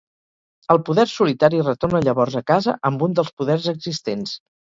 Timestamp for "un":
3.09-3.13